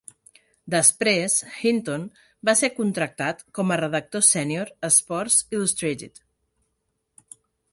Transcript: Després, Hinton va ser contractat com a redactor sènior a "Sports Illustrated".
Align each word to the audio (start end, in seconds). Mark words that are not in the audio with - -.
Després, 0.75 1.33
Hinton 1.63 2.07
va 2.49 2.55
ser 2.61 2.69
contractat 2.79 3.43
com 3.59 3.75
a 3.75 3.77
redactor 3.83 4.25
sènior 4.31 4.73
a 4.89 4.91
"Sports 4.97 5.37
Illustrated". 5.57 6.23